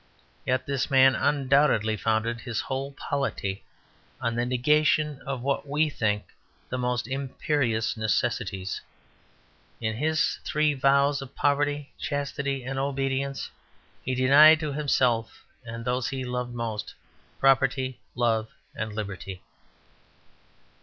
Yet 0.47 0.65
this 0.65 0.89
man 0.89 1.13
undoubtedly 1.15 1.95
founded 1.95 2.41
his 2.41 2.59
whole 2.61 2.91
polity 2.93 3.63
on 4.19 4.33
the 4.33 4.47
negation 4.47 5.21
of 5.27 5.41
what 5.43 5.67
we 5.67 5.91
think 5.91 6.23
the 6.69 6.79
most 6.79 7.07
imperious 7.07 7.95
necessities; 7.95 8.81
in 9.79 9.95
his 9.97 10.39
three 10.43 10.73
vows 10.73 11.21
of 11.21 11.35
poverty, 11.35 11.93
chastity, 11.99 12.63
and 12.63 12.79
obedience, 12.79 13.51
he 14.03 14.15
denied 14.15 14.59
to 14.61 14.73
himself 14.73 15.45
and 15.65 15.85
those 15.85 16.07
he 16.09 16.25
loved 16.25 16.51
most, 16.55 16.95
property, 17.39 17.99
love, 18.15 18.49
and 18.73 18.93
liberty. 18.93 19.43